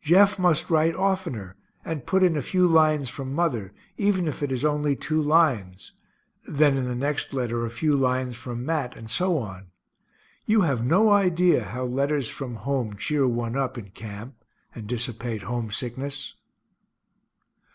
Jeff 0.00 0.38
must 0.38 0.70
write 0.70 0.94
oftener, 0.96 1.56
and 1.84 2.06
put 2.06 2.22
in 2.22 2.38
a 2.38 2.40
few 2.40 2.66
lines 2.66 3.10
from 3.10 3.34
mother, 3.34 3.70
even 3.98 4.26
if 4.26 4.42
it 4.42 4.50
is 4.50 4.64
only 4.64 4.96
two 4.96 5.20
lines 5.20 5.92
then 6.48 6.78
in 6.78 6.86
the 6.86 6.94
next 6.94 7.34
letter 7.34 7.66
a 7.66 7.70
few 7.70 7.94
lines 7.94 8.34
from 8.34 8.64
Mat, 8.64 8.96
and 8.96 9.10
so 9.10 9.36
on. 9.36 9.66
You 10.46 10.62
have 10.62 10.82
no 10.82 11.10
idea 11.10 11.64
how 11.64 11.84
letters 11.84 12.30
from 12.30 12.54
home 12.54 12.96
cheer 12.96 13.28
one 13.28 13.56
up 13.56 13.76
in 13.76 13.90
camp, 13.90 14.42
and 14.74 14.86
dissipate 14.86 15.42
homesickness. 15.42 16.34